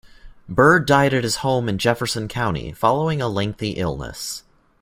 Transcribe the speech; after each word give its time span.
Byrd 0.49 0.87
died 0.87 1.13
at 1.13 1.23
his 1.23 1.35
home 1.45 1.69
in 1.69 1.77
Jefferson 1.77 2.27
County 2.27 2.71
following 2.71 3.21
a 3.21 3.27
lengthy 3.27 3.73
illness. 3.73 4.41